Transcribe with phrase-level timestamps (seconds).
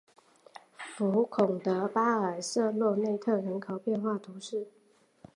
[0.77, 4.67] 福孔德巴尔瑟洛内特人口变化图示